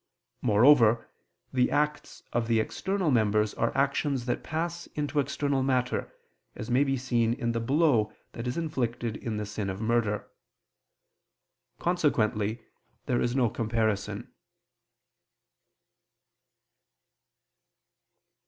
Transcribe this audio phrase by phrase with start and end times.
[0.41, 1.11] Moreover,
[1.53, 6.11] the acts of the external members are actions that pass into external matter,
[6.55, 10.27] as may be seen in the blow that is inflicted in the sin of murder.
[11.77, 12.65] Consequently
[13.05, 14.33] there is no comparison.